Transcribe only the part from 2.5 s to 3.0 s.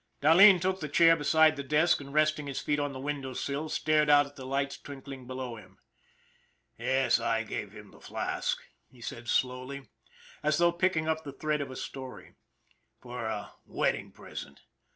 feet on the